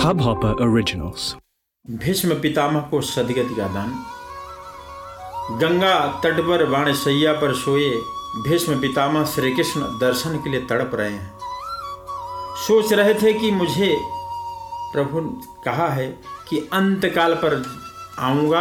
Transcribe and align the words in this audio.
Hubhopper 0.00 0.52
Originals. 0.60 1.22
Bhishma 1.90 2.34
Pitamah 2.34 2.80
को 2.80 3.00
सदगति 3.00 3.54
का 3.54 3.66
दान। 3.68 3.90
गंगा 5.58 6.20
तट 6.24 6.40
पर 6.40 6.64
बाणसैया 6.66 7.32
पर 7.32 7.54
सोए 7.54 7.90
भीष्म 8.48 8.80
पितामह 8.80 9.24
श्री 9.24 9.54
कृष्ण 9.54 9.80
दर्शन 9.80 10.36
के 10.36 10.50
लिए 10.50 10.60
तड़प 10.60 10.90
रहे 10.94 11.10
हैं। 11.10 11.38
सोच 12.66 12.92
रहे 12.92 13.14
थे 13.14 13.32
कि 13.32 13.50
मुझे 13.50 13.96
प्रभु 14.92 15.20
कहा 15.64 15.88
है 15.88 16.06
कि 16.48 16.68
अंत 16.72 17.06
काल 17.06 17.34
पर 17.34 17.62
आऊँगा, 18.18 18.60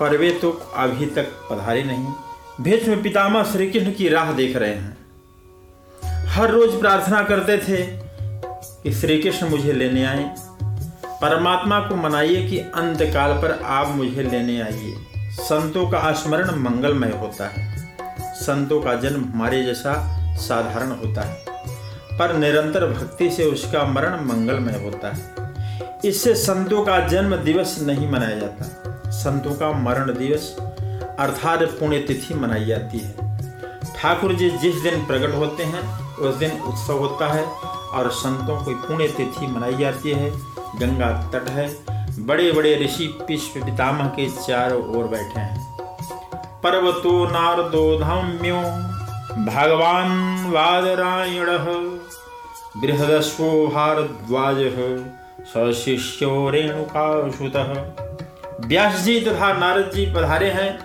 पर 0.00 0.16
वे 0.16 0.30
तो 0.32 0.50
अभी 0.74 1.06
तक 1.06 1.24
पधारे 1.50 1.84
नहीं। 1.84 2.12
भीष्म 2.60 3.02
पितामह 3.02 3.42
श्री 3.42 3.70
कृष्ण 3.70 3.92
की 3.92 4.08
राह 4.08 4.32
देख 4.32 4.56
रहे 4.56 4.74
हैं। 4.74 4.96
हर 6.26 6.50
रोज 6.50 6.80
प्रार्थना 6.80 7.22
करते 7.22 7.58
थे 7.58 8.09
कि 8.82 8.92
श्री 8.92 9.18
कृष्ण 9.18 9.48
मुझे 9.48 9.72
लेने 9.72 10.04
आए। 10.04 10.34
परमात्मा 11.06 11.80
को 11.80 11.96
मनाइए 11.96 12.48
कि 12.48 12.58
अंतकाल 12.58 13.32
पर 13.32 13.62
आप 13.64 13.88
मुझे 13.88 14.22
लेने 14.22 14.60
आइए। 14.60 14.94
संतों 15.30 15.90
का 15.90 16.12
स्मरण 16.12 16.50
मंगलमय 16.50 17.10
होता 17.10 17.48
है। 17.48 17.88
संतों 18.20 18.80
का 18.80 18.94
जन्म 18.94 19.24
हमारे 19.24 19.62
जैसा 19.62 20.16
साधारण 20.36 20.88
होता 20.88 21.20
है। 21.22 21.44
पर 22.18 22.36
निरंतर 22.36 22.86
भक्ति 22.86 23.30
से 23.30 23.44
उसका 23.44 23.84
मरण 23.84 24.24
मंगलमय 24.24 24.72
होता 24.72 25.12
है। 25.12 25.40
इससे 26.04 26.34
संतों 26.34 26.84
का 26.84 27.08
जन्म 27.08 27.36
दिवस 27.36 27.78
नहीं 27.82 28.10
मनाया 28.10 28.36
जाता। 28.36 29.02
संतों 29.10 29.54
का 29.54 29.72
मरण 29.72 30.04
दिवस 30.04 30.56
अर्थात 31.18 31.62
पुण्यतिथि 31.62 32.34
मनाई 32.34 32.64
जाती 32.64 32.98
है। 32.98 33.14
ठाकुर 33.96 34.34
जी 34.34 34.50
जिस 34.50 34.74
दिन 34.74 35.06
प्रकट 35.06 35.34
होते 35.34 35.62
हैं, 35.62 36.00
उस 36.14 36.34
दिन 36.34 36.50
उत्सव 36.50 36.98
होता 36.98 37.26
है। 37.26 37.69
और 37.92 38.10
संतों 38.10 38.56
की 38.56 38.74
पुण्य 38.74 39.08
तिथि 39.08 39.46
मनाई 39.46 39.74
जाती 39.74 40.10
है। 40.10 40.30
गंगा 40.76 41.30
तट 41.34 41.48
है। 41.48 41.76
बड़े 42.26 42.52
बड़े 42.52 42.84
ऋषि 42.84 43.18
विश्व 43.28 43.64
पितामह 43.64 44.06
के 44.06 44.30
चारों 44.30 44.96
ओर 44.96 45.04
बैठे 45.08 45.40
हैं। 45.40 45.76
पर्वतो 46.34 47.26
नारदो 47.26 47.98
धाम्यो। 47.98 48.56
भगवान 49.44 50.10
वादरायण। 50.50 51.46
बृहदस्वो 52.80 53.66
भारद्वाज। 53.66 54.56
सशिष्यो 55.40 56.50
रेणुकाशुत 56.50 57.56
व्यास 58.60 59.00
जी 59.00 59.20
तथा 59.20 59.52
नारद 59.52 59.90
जी 59.94 60.06
पधारे 60.06 60.50
हैं। 60.50 60.78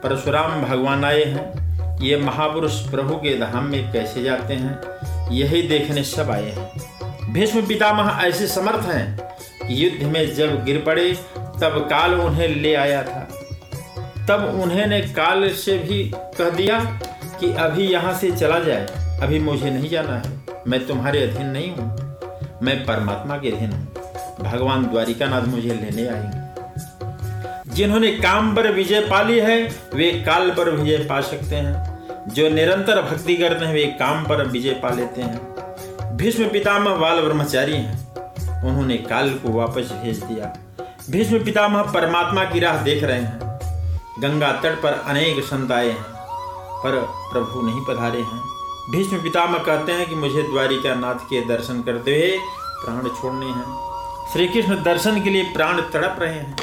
परशुराम 0.00 0.62
भगवान 0.62 1.04
आए 1.04 1.24
हैं। 1.24 1.66
ये 2.00 2.16
महापुरुष 2.16 2.90
प्रभु 2.90 3.14
के 3.14 3.38
धाम 3.38 3.64
में 3.64 3.92
कैसे 3.92 4.22
जाते 4.22 4.54
हैं? 4.54 4.82
यही 5.30 5.62
देखने 5.62 6.04
सब 6.04 6.30
आए 6.30 6.50
हैं। 6.50 6.70
भीष्म 7.32 7.66
पितामह 7.66 8.20
ऐसे 8.22 8.46
समर्थ 8.46 8.86
हैं 8.86 9.28
युद्ध 9.70 10.04
में 10.04 10.34
जब 10.34 10.64
गिर 10.64 10.82
पड़े, 10.86 11.12
तब 11.36 11.86
काल 11.90 12.14
उन्हें 12.14 12.48
ले 12.48 12.74
आया 12.74 13.02
था। 13.02 13.28
तब 14.28 14.60
उन्हें 14.62 14.86
ने 14.86 15.00
काल 15.00 15.50
से 15.50 15.78
भी 15.78 16.12
कह 16.16 16.50
दिया 16.50 16.80
कि 17.40 17.52
अभी 17.52 17.84
यहाँ 17.84 18.14
से 18.14 18.30
चला 18.30 18.58
जाए। 18.58 18.86
अभी 19.22 19.38
मुझे 19.38 19.70
नहीं 19.70 19.88
जाना 19.88 20.16
है। 20.16 20.40
मैं 20.68 20.86
तुम्हारे 20.86 21.22
अधीन 21.22 21.46
नहीं 21.46 21.70
हूँ। 21.70 22.16
मैं 22.62 22.84
परमात्मा 22.84 23.38
के 23.38 23.48
अधीन 23.48 23.72
हूँ। 23.72 23.94
भगवान 24.40 24.86
द्वारिकानाथ 24.86 25.42
मुझे 25.42 25.68
लेने 25.68 26.08
आएँगे। 26.08 26.46
जिन्होंने 27.74 28.10
काम 28.10 28.54
पर 28.54 28.72
विजय 28.72 29.00
पा 29.00 29.22
ली 29.22 29.38
है, 29.38 29.76
वे 29.94 30.10
काल 30.10 30.50
पर 30.50 30.70
विजय 30.70 31.04
पा 31.04 31.20
सकते 31.20 31.56
हैं। 31.56 31.95
जो 32.28 32.48
निरंतर 32.48 33.02
भक्ति 33.02 33.36
करते 33.36 33.64
हैं, 33.64 33.74
वे 33.74 33.84
काम 33.98 34.24
पर 34.24 34.46
विजय 34.46 34.70
पा 34.70 34.90
लेते 34.90 35.22
हैं। 35.22 36.16
भीष्म 36.16 36.48
पितामह 36.48 36.94
बाल 36.94 37.20
ब्रह्मचारी 37.20 37.72
हैं। 37.72 38.06
उन्होंने 38.64 38.96
काल 38.96 39.30
को 39.30 39.52
वापस 39.52 39.92
भेज 39.92 40.22
दिया। 40.24 40.56
भीष्म 41.10 41.44
पितामह 41.44 41.82
परमात्मा 41.82 42.44
की 42.44 42.60
राह 42.60 42.82
देख 42.82 43.04
रहे 43.04 43.20
हैं। 43.20 43.38
गंगा 44.20 44.52
तट 44.52 44.82
पर 44.82 44.92
अनेक 45.06 45.44
संत 45.44 45.72
आए 45.72 45.88
हैं, 45.88 46.04
पर 46.76 47.00
प्रभु 47.32 47.62
नहीं 47.62 47.80
पधारे 47.80 48.20
हैं। 48.20 48.40
भीष्म 48.90 49.22
पितामह 49.22 49.58
कहते 49.58 49.92
हैं 49.92 50.08
कि 50.08 50.14
मुझे 50.14 50.42
द्वारिका 50.42 50.94
नाथ 50.94 51.14
के 51.14 51.40
दर्शन 51.40 51.82
करते 51.82 52.10
हुए 52.10 52.38
प्राण 52.84 53.08
छोड़ने 53.08 53.46
हैं। 53.46 53.76
श्री 54.32 54.46
कृष्ण 54.48 54.82
दर्शन 54.82 55.22
के 55.24 55.30
लिए 55.30 55.42
प्राण 55.42 55.80
तड़प 55.80 56.16
रहे 56.20 56.34
हैं। 56.34 56.56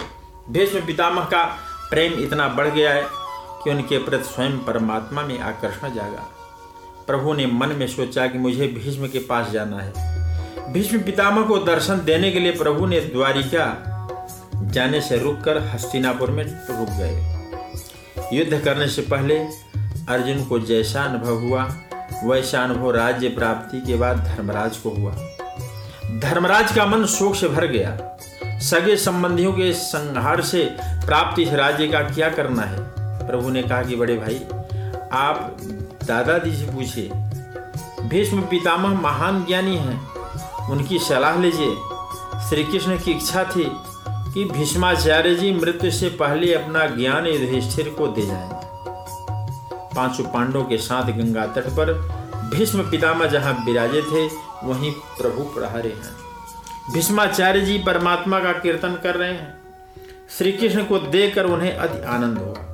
भीष्म 0.50 0.79
पितामह 0.79 1.23
का 1.23 1.44
प्रेम 1.90 2.13
इतना 2.13 2.47
बढ़ 2.47 2.68
गया 2.68 2.94
है 2.94 3.22
कि 3.63 3.69
उनके 3.69 3.97
प्रति 3.97 4.24
स्वयं 4.24 4.57
परमात्मा 4.57 5.22
में 5.22 5.40
आकर्षण 5.40 5.94
जागा। 5.94 6.29
प्रभु 7.07 7.34
ने 7.34 7.46
मन 7.46 7.68
में 7.68 7.88
सोचा 7.88 8.28
कि 8.28 8.38
मुझे 8.38 8.68
भीष्म 8.68 9.07
के 9.07 9.19
पास 9.19 9.50
जाना 9.51 9.79
है। 9.79 10.13
भीष्म 10.74 11.00
पितामह 11.00 11.44
को 11.44 11.57
दर्शन 11.57 12.02
देने 12.06 12.31
के 12.31 12.40
लिए 12.40 12.52
प्रभु 12.52 12.85
ने 12.85 13.00
द्वारिका 13.00 13.90
जाने 14.56 15.02
से 15.02 15.18
रुककर 15.18 15.57
हस्तिनापुर 15.57 16.31
में 16.31 16.44
रुक 16.44 16.90
गए। 16.90 17.34
युद्ध 18.34 18.66
करने 18.66 18.88
से 18.88 19.02
पहले 19.02 19.40
अर्जुन 20.09 20.46
को 20.46 20.59
जैसा 20.59 21.03
अनुभव 21.03 21.40
हुआ, 21.40 21.75
वैसा 22.23 22.63
अनुभव 22.63 22.91
राज्य 22.91 23.29
प्राप्ति 23.29 23.81
के 23.81 23.96
बाद 23.96 24.18
धर्मराज 24.18 24.78
को 24.78 24.90
हुआ। 24.90 25.12
धर्मराज 26.19 26.75
का 26.75 26.85
मन 26.85 27.06
शोक 27.06 27.35
से 27.35 27.47
भर 27.47 27.66
गया। 27.66 28.18
सगे 28.59 28.96
संबंधियों 28.96 29.53
के 29.53 29.73
संहार 29.73 30.41
से 30.41 30.66
प्राप्त 30.81 31.40
इस 31.40 31.50
राज्य 31.50 31.88
का 31.88 32.02
क्या 32.02 32.29
करना 32.29 32.62
है? 32.62 33.03
प्रभु 33.28 33.50
ने 33.50 33.63
कहा 33.63 33.84
कि 33.84 33.95
बड़े 33.95 34.17
भाई, 34.17 34.35
आप 35.11 35.57
दादाजी 36.03 36.56
से 36.56 36.66
पूछिए। 36.66 37.09
भीष्म 38.07 38.41
पितामह 38.41 39.01
महान 39.01 39.45
ज्ञानी 39.45 39.78
हैं। 39.78 40.13
उनकी 40.69 41.00
सलाह 41.00 41.39
लीजिए। 41.39 41.75
श्री 42.50 42.63
कृष्ण 42.63 43.00
की 43.00 43.11
इच्छा 43.11 43.44
थी 43.44 43.72
कि 44.09 44.45
भीष्माचार्य 44.45 45.35
जी 45.35 45.53
मृत्यु 45.53 45.91
से 45.91 46.09
पहले 46.09 46.53
अपना 46.53 46.85
ज्ञान 46.85 47.28
युधिष्ठिर 47.28 47.89
को 47.89 48.07
दे 48.07 48.25
जाएँगे 48.25 48.73
पाँचों 49.95 50.23
पांडवों 50.23 50.63
के 50.63 50.78
साथ 50.78 51.03
गंगा 51.03 51.45
तट 51.45 51.63
पर 51.63 51.94
भीष्म 52.53 52.91
पितामह 52.91 53.25
जहाँ 53.25 53.63
विराजे 53.66 54.01
थे, 54.01 54.25
वहीं 54.63 54.91
प्रभु 54.91 55.44
पढ़ारे 55.44 55.90
हैं। 55.90 56.23
भीष्माचार्य 56.94 57.61
जी 57.61 57.78
परमात्मा 57.78 58.40
का 58.40 58.53
कीर्तन 58.53 59.00
कर 59.03 59.16
रहे 59.16 59.31
हैं। 59.31 59.57
श्री 60.38 60.51
कृष्ण 60.51 60.84
को 60.84 61.00
देखकर 61.00 61.45
उन्हें 61.45 61.78
अति 61.78 62.05
आनंद 62.05 62.38
हुआ। 62.38 62.72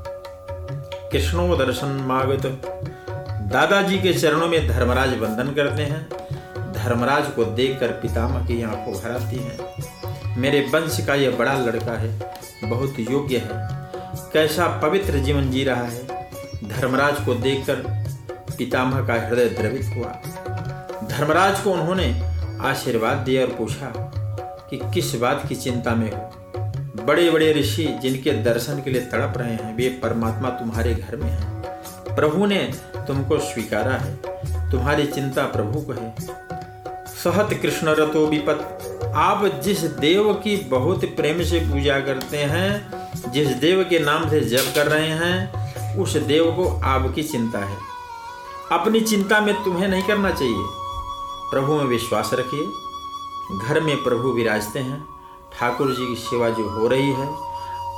कृष्णो 1.12 1.56
दर्शन 1.56 1.88
मागत 2.08 2.46
दादाजी 3.52 3.98
के 4.00 4.14
चरणों 4.14 4.48
में 4.48 4.68
धर्मराज 4.68 5.18
वंदन 5.20 5.52
करते 5.52 5.84
हैं। 5.84 6.10
धर्मराज 6.74 7.28
को 7.28 7.46
देखकर 7.46 7.88
पितामह 7.88 8.46
की 8.48 8.62
आँखों 8.64 8.94
भर 8.94 9.12
आती 9.12 9.38
हैं। 9.38 10.38
मेरे 10.38 10.60
वंश 10.74 11.00
का 11.08 11.16
यह 11.16 11.32
बड़ा 11.32 11.54
लड़का 11.54 11.94
है, 11.94 12.34
बहुत 12.64 13.00
योग्य 13.00 13.38
है। 13.38 13.50
कैसा 14.34 14.68
पवित्र 14.80 15.20
जीवन 15.20 15.50
जी 15.52 15.64
रहा 15.64 15.84
है। 15.84 16.08
धर्मराज 16.70 17.26
को 17.26 17.34
देखकर 17.34 17.84
पितामह 18.58 19.08
का 19.08 19.14
हृदय 19.28 19.50
द्रवित 19.50 19.94
हुआ। 19.96 20.12
धर्मराज 21.08 21.60
को 21.60 21.72
उन्होंने 21.72 22.22
आशीर्वाद 22.62 23.18
दिया 23.18 23.42
और 23.42 23.48
पूछा 23.48 23.94
कि 24.70 24.80
किस 24.94 25.16
बात 25.16 25.44
की 25.50 25.56
चिंता 25.56 25.96
में 25.96 26.12
हो? 26.12 26.32
बड़े 27.10 27.32
बड़े 27.32 27.54
ऋषि 27.54 28.00
जिनके 28.02 28.32
दर्शन 28.32 28.82
के 28.82 28.90
लिए 28.90 29.02
तड़प 29.02 29.34
रहे 29.38 29.54
हैं, 29.54 29.78
वे 29.78 29.90
परमात्मा 29.90 30.50
तुम्हारे 30.50 30.96
घर 30.96 31.16
में 31.16 31.30
है। 31.30 31.62
प्रभु 32.16 32.46
ने 32.46 32.74
तुमको 32.96 33.40
स्वीकारा 33.40 33.92
है। 33.92 34.16
तुम्हारी 34.72 35.08
चिंता 35.08 35.46
प्रभु 35.46 35.82
को 35.82 35.94
है। 35.94 36.16
सहत 37.08 37.60
कृष्ण 37.62 37.88
रतो 37.88 38.28
विपत। 38.28 38.80
आप 39.16 39.62
जिस 39.64 39.80
देव 39.80 40.34
की 40.34 40.58
बहुत 40.58 41.06
प्रेम 41.06 41.44
से 41.44 41.60
पूजा 41.60 42.00
करते 42.00 42.38
हैं, 42.38 42.92
जिस 43.32 43.48
देव 43.48 43.84
के 43.90 44.00
नाम 44.00 44.30
से 44.30 44.42
जप 44.42 44.72
कर 44.76 44.88
रहे 44.88 45.10
हैं, 45.10 45.54
उस 45.98 46.18
देव 46.18 46.46
को 46.46 46.82
आपकी 46.84 47.24
चिंता 47.24 47.60
है। 47.60 47.78
अपनी 48.72 49.02
चिंता 49.02 49.42
में 49.42 49.64
तुम्हें 49.64 49.88
नहीं 49.88 50.04
करना 50.04 50.32
चाहिए। 50.32 50.66
प्रभु 51.52 51.74
में 51.74 51.86
विश्वास 51.86 52.30
रखिए। 52.34 52.68
घर 53.68 53.80
में 53.80 53.98
प्रभु 53.98 54.30
विराजते 54.30 54.80
हैं। 54.80 55.19
ठाकुर 55.60 55.88
जी 55.88 56.08
की 56.08 56.16
सेवा 56.16 56.50
जो 56.50 56.70
हो 56.70 56.88
रही 56.88 57.10
है, 57.10 57.28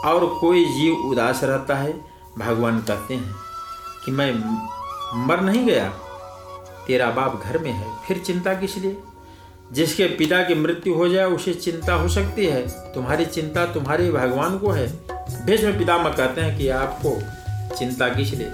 और 0.06 0.38
कोई 0.42 0.66
जीव 0.66 0.94
उदास 0.96 1.44
रहता 1.44 1.76
है, 1.76 2.02
भगवान 2.38 2.80
कहते 2.80 3.14
हैं 3.14 3.36
कि 4.06 4.12
मैं 4.12 4.34
मर 5.28 5.42
नहीं 5.42 5.66
गया, 5.66 5.90
तेरा 6.88 7.12
बाप 7.12 7.42
घर 7.44 7.58
में 7.58 7.72
है, 7.72 7.88
फिर 8.08 8.18
चिंता 8.18 8.54
किस 8.54 8.78
लिए? 8.78 8.98
जिसके 9.72 10.06
पिता 10.06 10.44
की 10.44 10.56
मृत्यु 10.56 10.94
हो 10.94 11.08
जाए, 11.08 11.26
उसे 11.26 11.54
चिंता 11.54 11.94
हो 11.94 12.08
सकती 12.08 12.46
है। 12.46 12.70
तुम्हारी 12.70 13.26
चिंता 13.26 13.66
तुम्हारे 13.66 14.12
भगवान 14.12 14.58
को 14.58 14.70
है। 14.70 14.88
भीष्म 15.46 15.78
पितामह 15.78 16.10
कहते 16.10 16.42
हैं 16.42 16.58
कि 16.58 16.70
आपको 16.70 17.22
चिंता 17.78 18.10
किस 18.10 18.34
लिए? 18.34 18.52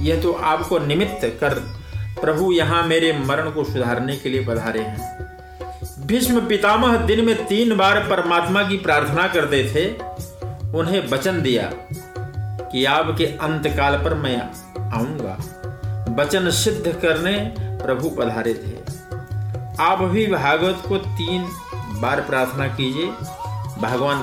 यह 0.00 0.22
तो 0.22 0.32
आपको 0.32 0.78
निमित्त 0.78 1.38
कर 1.40 1.54
प्रभु 2.20 2.52
यहाँ 2.52 2.82
मेरे 2.82 3.18
मरण 3.18 3.50
को 3.50 3.64
सुधारने 3.64 4.16
के 4.16 4.28
लिए 4.28 4.46
पधारे 4.46 4.80
हैं। 4.80 5.29
भीष्म 6.10 6.46
पितामह 6.46 6.96
दिन 6.96 7.24
में 7.24 7.46
तीन 7.46 7.76
बार 7.76 8.00
परमात्मा 8.00 8.62
की 8.62 8.76
प्रार्थना 8.76 9.28
करते 9.28 9.64
थे, 9.64 9.94
उन्हें 10.78 11.08
वचन 11.08 11.42
दिया 11.42 11.72
कि 12.72 12.84
आपके 12.84 13.24
अंत 13.24 13.66
काल 13.66 13.96
पर 13.96 14.14
मैं 14.14 14.36
आऊँगा। 14.92 15.38
वचन 16.22 16.50
सिद्ध 16.50 16.92
करने 16.92 17.54
प्रभु 17.58 18.10
पधारे 18.10 18.54
थे। 18.54 18.92
आप 19.82 19.98
भी 20.02 20.26
भागवत 20.26 20.82
को 20.88 20.96
तीन 20.96 21.48
बार 21.76 22.20
प्रार्थना 22.20 22.66
कीजिए। 22.68 23.06
भगवान 23.82 24.16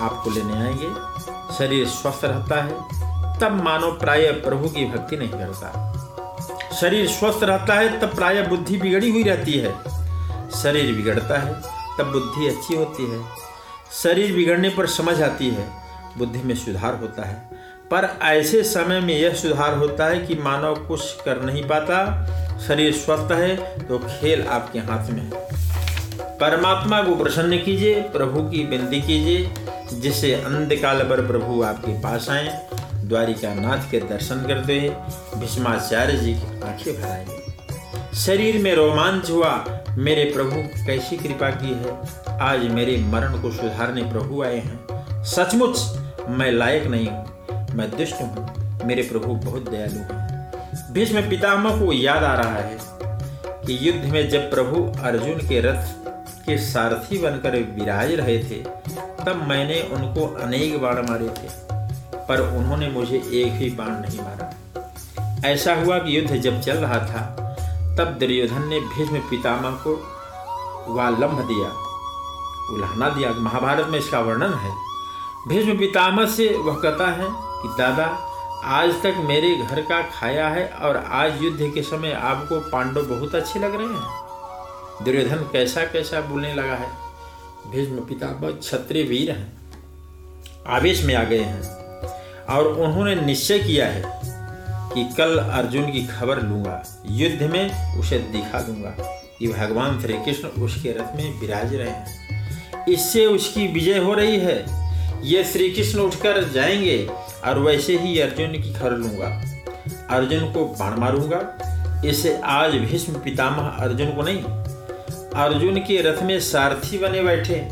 आपको 0.00 0.30
लेने 0.30 0.52
आएँगे। 0.52 0.88
शरीर 1.58 1.88
स्वस्थ 1.88 2.24
रहता 2.24 2.62
है। 2.62 2.72
तब 3.40 3.62
मानो 3.64 3.92
प्राय 3.92 4.26
प्रभु 4.26 4.68
की 4.68 4.84
भक्ति 4.84 5.16
नहीं 5.16 5.28
करता। 5.28 5.90
शरीर 6.80 7.08
स्वस्थ 7.08 7.44
रहता 7.44 7.74
है, 7.74 8.00
तब 8.00 8.14
प्राय 8.14 8.42
बुद्धि 8.42 8.78
बिगड़ी 8.78 9.10
हुई 9.10 9.22
रहती 9.22 9.52
है। 9.52 9.93
शरीर 10.62 10.94
बिगड़ता 10.94 11.38
है, 11.38 11.52
तब 11.98 12.12
बुद्धि 12.12 12.46
अच्छी 12.48 12.74
होती 12.74 13.10
है। 13.10 13.24
शरीर 14.02 14.34
बिगड़ने 14.34 14.68
पर 14.68 14.86
समझ 14.86 15.22
आती 15.22 15.48
है, 15.48 15.68
बुद्धि 16.18 16.38
में 16.38 16.54
सुधार 16.54 16.94
होता 16.94 17.26
है। 17.26 17.48
पर 17.90 18.18
ऐसे 18.22 18.62
समय 18.62 19.00
में 19.00 19.18
यह 19.18 19.34
सुधार 19.34 19.74
होता 19.74 20.06
है 20.06 20.18
कि 20.18 20.34
मानव 20.34 20.74
कुछ 20.88 21.22
कर 21.24 21.42
नहीं 21.42 21.62
पाता, 21.62 21.98
शरीर 22.68 22.92
स्वस्थ 22.92 23.32
है 23.32 23.56
तो 23.80 23.98
खेल 23.98 24.46
आपके 24.46 24.78
हाथ 24.78 25.10
में 25.10 25.22
है। 25.22 25.30
परमात्मा 26.38 27.02
को 27.02 27.16
प्रसन्न 27.16 27.58
कीजिए, 27.58 28.02
प्रभु 28.02 28.42
की 28.42 28.66
विनती 28.66 29.00
कीजिए, 29.00 29.54
जिससे 29.92 30.34
अंधकाल 30.34 31.00
पर 31.00 31.26
प्रभु 31.26 31.62
आपके 31.62 32.00
पास 32.00 32.28
आए। 32.30 32.68
द्वारिका 32.94 33.54
नाथ 33.54 33.90
के 33.90 34.00
दर्शन 34.00 34.36
करते 34.36 34.96
भीष्माचार्य 35.36 36.16
जी 36.16 36.34
की 36.34 36.62
आँखें 36.62 37.02
भराएँगे 37.02 37.44
शरीर 38.16 38.58
में 38.58 38.74
रोमांच 38.74 39.30
हुआ 39.30 39.50
मेरे 39.96 40.24
प्रभु, 40.24 40.56
कैसी 40.86 41.16
कृपा 41.16 41.50
की 41.50 41.72
है? 41.72 42.38
आज 42.40 42.64
मेरे 42.68 42.96
मरण 42.96 43.40
को 43.42 43.50
सुधारने 43.50 44.02
प्रभु 44.02 44.42
आए 44.42 44.58
हैं। 44.58 45.24
सचमुच, 45.24 45.78
मैं 46.28 46.50
लायक 46.52 46.86
नहीं 46.86 47.06
हूँ, 47.06 47.66
मैं 47.74 47.90
दुष्ट 47.90 48.22
हूँ, 48.22 48.48
मेरे 48.84 49.02
प्रभु 49.02 49.34
बहुत 49.34 49.68
दयालु 49.70 49.98
हैं। 49.98 50.92
भीष्म 50.92 51.20
पितामह 51.20 51.78
को 51.80 51.92
याद 51.92 52.24
आ 52.24 52.34
रहा 52.34 52.54
है 52.54 52.78
कि 53.66 53.78
युद्ध 53.88 54.04
में 54.04 54.28
जब 54.28 54.50
प्रभु 54.50 54.82
अर्जुन 55.02 55.46
के 55.48 55.60
रथ 55.60 55.86
के 56.46 56.58
सारथी 56.58 57.18
बनकर 57.18 57.56
विराज 57.56 58.12
रहे 58.12 58.38
थे, 58.38 58.62
तब 59.24 59.46
मैंने 59.48 59.80
उनको 59.82 60.26
अनेक 60.26 60.80
बाण 60.80 60.94
मारे 60.94 61.28
थे, 61.28 61.48
पर 62.28 62.40
उन्होंने 62.56 62.88
मुझे 62.88 63.16
एक 63.16 63.52
ही 63.52 63.70
बाण 63.70 63.90
नहीं 63.90 64.20
मारा। 64.20 65.48
ऐसा 65.48 65.74
हुआ 65.74 65.98
कि 65.98 66.18
युद्ध 66.18 66.36
जब 66.36 66.60
चल 66.60 66.76
रहा 66.76 66.98
था 66.98 67.43
तब 67.98 68.16
दुर्योधन 68.20 68.62
ने 68.68 68.78
भीष्म 68.80 69.18
पितामह 69.20 69.70
को 69.82 69.92
वालंभ 70.94 71.40
दिया, 71.40 71.68
उल्हाना 72.72 73.08
दिया, 73.08 73.30
महाभारत 73.32 73.86
में 73.86 73.98
इसका 73.98 74.20
वर्णन 74.20 74.54
है। 74.54 74.72
भीष्म 75.48 75.78
पितामह 75.78 76.26
से 76.26 76.48
वह 76.56 76.80
कहता 76.80 77.06
है 77.10 77.28
कि, 77.30 77.68
दादा, 77.78 78.06
आज 78.72 78.90
तक 79.02 79.14
मेरे 79.18 79.54
घर 79.56 79.80
का 79.82 80.00
खाया 80.10 80.48
है 80.48 80.68
और 80.82 80.96
आज 80.96 81.42
युद्ध 81.42 81.70
के 81.74 81.82
समय 81.82 82.12
आपको 82.24 82.60
पांडव 82.70 83.06
बहुत 83.06 83.34
अच्छे 83.34 83.60
लग 83.60 83.74
रहे 83.74 83.86
हैं 83.86 85.04
दुर्योधन 85.04 85.48
कैसा 85.52 85.84
कैसा 85.84 86.20
बोलने 86.20 86.54
लगा 86.54 86.74
है। 86.74 86.90
भीष्म 87.70 88.04
पितामह 88.06 88.50
क्षत्रिय 88.50 89.02
वीर 89.02 89.30
हैं, 89.30 89.52
आवेश 90.68 91.04
में 91.04 91.14
आ 91.14 91.24
गए 91.24 91.42
हैं 91.42 91.62
और 92.46 92.66
उन्होंने 92.66 93.14
निश्चय 93.16 93.58
किया 93.58 93.86
है 93.86 94.23
कि 94.94 95.14
कल 95.16 95.38
अर्जुन 95.38 95.92
की 95.92 96.06
खबर 96.06 96.42
लूँगा, 96.42 97.02
युद्ध 97.06 97.42
में 97.42 97.96
उसे 97.98 98.18
दिखा 98.18 98.60
दूँगा। 98.60 99.20
कि 99.38 99.48
भगवान 99.48 100.00
श्री 100.00 100.12
कृष्ण 100.12 100.48
उसके 100.48 100.90
रथ 100.90 101.16
में 101.16 101.40
विराज 101.40 101.74
रहे 101.74 101.90
हैं। 101.90 102.24
इससे 102.86 103.26
उसकी 103.26 103.66
विजय 103.66 103.98
हो 103.98 104.14
रही 104.14 104.36
है। 104.36 104.64
ये 105.22 105.44
श्री 105.44 105.70
कृष्ण 105.70 105.98
उठकर 105.98 106.48
जाएँगे 106.48 107.08
और 107.44 107.58
वैसे 107.58 107.98
ही 107.98 108.20
अर्जुन 108.20 108.48
की 108.48 108.74
खबर 108.74 108.90
लूँगा। 108.90 109.54
अर्जुन 110.10 110.52
को 110.52 110.64
बाण 110.64 110.98
मारूँगा। 110.98 111.58
इसे 112.06 112.40
आज 112.44 112.74
भीष्म 112.74 113.12
पितामह 113.12 113.66
अर्जुन 113.66 114.06
को 114.06 114.22
नहीं, 114.22 114.42
अर्जुन 115.42 115.78
के 115.78 116.02
रथ 116.02 116.22
में 116.22 116.40
सारथी 116.40 116.98
बने 116.98 117.22
बैठे 117.22 117.68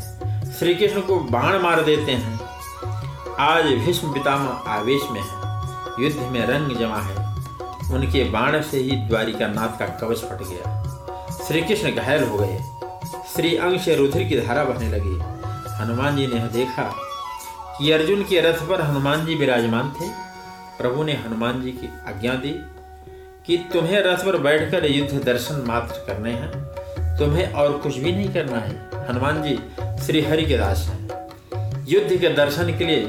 श्री 0.59 0.75
कृष्ण 0.75 1.01
को 1.01 1.19
बाण 1.19 1.59
मार 1.59 1.83
देते 1.83 2.11
हैं। 2.11 2.39
आज 3.39 3.65
भीष्म 3.65 4.13
पितामह 4.13 4.49
आवेश 4.49 5.01
में 5.11 5.21
है। 5.21 5.42
युद्ध 5.99 6.17
में 6.17 6.47
रंग 6.47 6.77
जमा 6.77 7.01
है। 7.01 7.33
उनके 7.93 8.23
बाण 8.23 8.61
से 8.61 8.77
ही 8.77 8.91
द्वारिका 8.91 9.47
नाथ 9.47 9.79
का 9.79 9.85
कवच 9.85 10.17
फट 10.17 10.37
गया। 10.41 10.83
श्री 11.47 11.61
कृष्ण 11.61 11.91
घायल 11.91 12.23
हो 12.23 12.37
गए। 12.37 12.59
श्री 13.35 13.59
से 13.79 13.95
रुधिर 13.95 14.23
की 14.23 14.39
धारा 14.39 14.63
बहने 14.63 14.89
लगी। 14.89 15.19
हनुमान 15.83 16.17
जी 16.17 16.27
ने 16.27 16.39
देखा 16.39 16.95
कि 17.79 17.91
अर्जुन 17.91 18.23
के 18.23 18.41
रथ 18.41 18.53
पर 18.53 18.81
हनुमान 18.81 19.25
जी 19.25 19.35
विराजमान 19.35 19.89
थे। 19.89 20.09
प्रभु 20.77 21.03
ने 21.03 21.13
हनुमान 21.13 21.61
जी 21.61 21.71
की 21.71 21.87
आज्ञा 21.87 22.33
दी 22.33 22.61
कि 23.45 23.57
तुम्हें 23.73 23.99
रथ 23.99 24.17
पर 24.17 24.37
बैठकर 24.37 24.85
युद्ध 24.85 25.23
दर्शन 25.23 25.63
मात्र 25.67 25.95
करने 26.07 26.31
हैं। 26.31 26.51
तुम्हें 27.17 27.53
और 27.53 27.77
कुछ 27.77 27.97
भी 27.97 28.11
नहीं 28.11 28.33
करना 28.33 28.57
है। 28.57 28.89
हनुमान 29.09 29.43
जी 29.43 29.59
श्री 30.05 30.21
हरि 30.21 30.43
के 30.43 30.57
दास 30.57 30.77
हैं। 30.77 31.09
युद्ध 31.87 32.17
के 32.17 32.29
दर्शन 32.29 32.77
के 32.77 32.85
लिए 32.85 33.05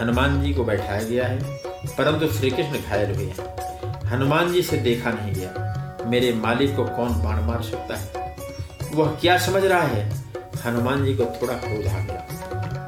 हनुमान 0.00 0.42
जी 0.42 0.54
को 0.54 0.64
बैठाया 0.64 1.02
गया 1.02 1.26
है। 1.26 1.73
परंतु 1.88 2.28
श्री 2.28 2.50
कृष्ण 2.50 2.72
घायल 2.72 3.14
हुए 3.14 3.24
हैं। 3.24 3.54
हनुमान 4.08 4.52
जी 4.52 4.62
से 4.62 4.76
देखा 4.76 5.10
नहीं 5.10 5.34
गया। 5.34 5.70
मेरे 6.06 6.32
मालिक 6.32 6.76
को 6.76 6.84
कौन 6.84 7.24
बाण 7.24 7.40
मार 7.40 7.62
सकता 7.62 7.96
है? 7.96 8.36
वह 8.94 9.08
क्या 9.20 9.38
समझ 9.38 9.64
रहा 9.64 9.82
है? 9.82 10.24
हनुमान 10.66 11.04
जी 11.04 11.14
को 11.14 11.24
थोड़ा 11.24 11.54
क्रोध 11.54 11.86
आ 11.86 11.98
गया 11.98 12.26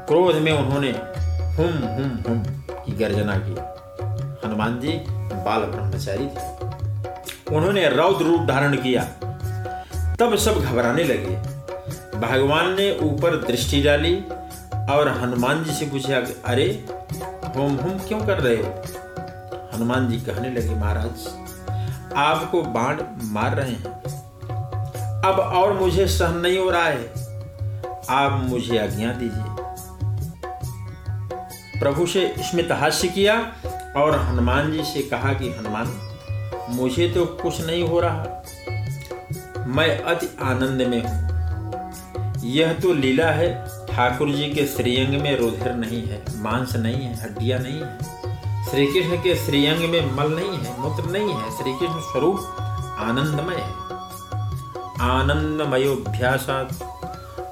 क्रोध 0.07 0.35
में 0.35 0.51
उन्होंने 0.51 0.89
हुम 1.55 1.67
हुम 1.67 2.09
हुम 2.27 2.43
की 2.85 2.91
गर्जना 2.91 3.37
की। 3.37 3.55
हनुमान 4.47 4.79
जी 4.79 4.89
बाल 5.33 5.61
ब्रह्मचारी 5.61 6.25
थे। 6.25 6.57
उन्होंने 7.55 7.89
रौद्र 7.89 8.25
रूप 8.25 8.41
धारण 8.41 8.75
किया। 8.75 9.03
तब 10.15 10.35
सब 10.35 10.61
घबराने 10.61 11.03
लगे। 11.03 11.57
भगवान 12.19 12.69
ने 12.69 12.97
ऊपर 12.99 13.35
दृष्टि 13.35 13.81
डाली 13.83 14.15
और 14.89 15.17
हनुमान 15.21 15.63
जी 15.63 15.71
से 15.71 15.85
पूछा, 15.85 16.17
अरे 16.45 16.85
होम 17.57 17.75
होम 17.75 17.99
क्यों 17.99 18.19
कर 18.19 18.39
रहे 18.39 18.55
हो? 18.55 18.83
हनुमान 19.73 20.09
जी 20.09 20.17
कहने 20.17 20.49
लगे, 20.49 20.75
महाराज, 20.75 21.27
आपको 22.15 22.61
बाण 22.61 23.01
मार 23.23 23.55
रहे 23.55 23.71
हैं। 23.71 23.83
अब 25.21 25.39
और 25.39 25.73
मुझे 25.73 26.07
सहन 26.07 26.37
नहीं 26.37 26.59
हो 26.59 26.69
रहा 26.69 26.85
है। 26.85 27.13
आप 28.09 28.31
मुझे 28.31 28.77
आज्ञा 28.77 29.11
दीजिए। 29.11 29.43
प्रभु 31.79 32.05
से 32.05 32.35
स्मित 32.39 32.71
हास्य 32.71 33.07
किया 33.07 33.53
और 33.97 34.19
हनुमान 34.19 34.71
जी 34.71 34.83
से 34.83 35.01
कहा 35.01 35.33
कि, 35.33 35.49
हनुमान, 35.49 35.99
मुझे 36.69 37.09
तो 37.09 37.25
कुछ 37.25 37.65
नहीं 37.65 37.83
हो 37.83 37.99
रहा। 37.99 38.43
मैं 39.67 40.03
अति 40.03 40.37
आनंद 40.41 40.81
में 40.81 41.03
हूँ। 41.05 41.27
यह 42.43 42.73
तो 42.73 42.93
लीला 42.93 43.27
है 43.27 43.66
ठाकुर 43.97 44.29
जी 44.29 44.43
के 44.43 44.65
श्रीअंग 44.65 45.21
में 45.21 45.39
रुधिर 45.39 45.73
नहीं 45.73 46.01
है, 46.03 46.25
मांस 46.35 46.75
नहीं 46.75 46.95
है, 46.95 47.23
हड्डियाँ 47.23 47.59
नहीं 47.59 47.81
है। 47.81 48.65
श्री 48.65 48.85
कृष्ण 48.87 49.17
के 49.17 49.35
श्रीअंग 49.35 49.89
में 49.89 50.15
मल 50.15 50.35
नहीं 50.35 50.59
है, 50.59 50.79
मूत्र 50.79 51.09
नहीं 51.11 51.33
है। 51.33 51.49
श्री 51.57 51.73
कृष्ण 51.73 51.99
स्वरूप 51.99 52.39
आनंदमय 52.99 53.55
है। 53.55 53.71
आनंदमयोभ्यासात 55.09 56.69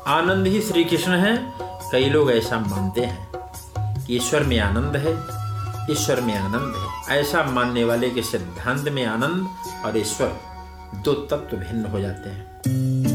आनंद 0.07 0.47
ही 0.47 0.61
श्री 0.61 0.83
कृष्ण 0.83 1.11
है। 1.11 1.53
कई 1.91 2.05
लोग 2.05 2.31
ऐसा 2.31 2.59
मानते 2.59 3.01
हैं 3.01 3.27
कि 4.05 4.15
ईश्वर 4.15 4.43
में 4.43 4.59
आनंद 4.59 4.97
है, 4.97 5.13
ईश्वर 5.91 6.21
में 6.21 6.37
आनंद 6.37 6.75
है। 6.75 7.19
ऐसा 7.19 7.43
मानने 7.43 7.83
वाले 7.83 8.09
के 8.09 8.21
सिद्धांत 8.21 8.89
में 8.89 9.05
आनंद 9.05 9.47
और 9.85 9.97
ईश्वर 9.97 10.39
दो 10.95 11.13
तत्व 11.13 11.57
भिन्न 11.57 11.85
हो 11.85 11.99
जाते 11.99 12.29
हैं। 12.29 13.14